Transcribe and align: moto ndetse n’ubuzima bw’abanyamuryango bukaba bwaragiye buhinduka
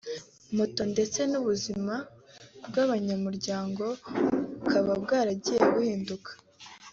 moto 0.57 0.81
ndetse 0.93 1.19
n’ubuzima 1.31 1.93
bw’abanyamuryango 2.67 3.85
bukaba 4.55 4.91
bwaragiye 5.03 5.59
buhinduka 5.73 6.31